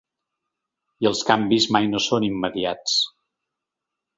[1.03, 2.97] I els canvis mai no són immediats.